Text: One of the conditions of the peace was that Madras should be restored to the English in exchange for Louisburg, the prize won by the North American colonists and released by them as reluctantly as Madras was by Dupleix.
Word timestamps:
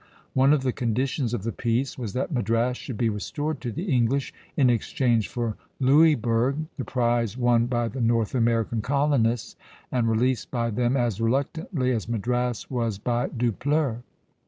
One 0.33 0.51
of 0.51 0.63
the 0.63 0.73
conditions 0.73 1.31
of 1.31 1.43
the 1.43 1.51
peace 1.51 1.95
was 1.95 2.13
that 2.13 2.31
Madras 2.31 2.75
should 2.75 2.97
be 2.97 3.07
restored 3.07 3.61
to 3.61 3.71
the 3.71 3.93
English 3.93 4.33
in 4.57 4.67
exchange 4.67 5.27
for 5.29 5.57
Louisburg, 5.79 6.65
the 6.75 6.83
prize 6.83 7.37
won 7.37 7.67
by 7.67 7.87
the 7.87 8.01
North 8.01 8.33
American 8.33 8.81
colonists 8.81 9.55
and 9.91 10.09
released 10.09 10.49
by 10.49 10.71
them 10.71 10.97
as 10.97 11.21
reluctantly 11.21 11.91
as 11.91 12.09
Madras 12.09 12.67
was 12.71 12.97
by 12.97 13.27
Dupleix. 13.27 14.01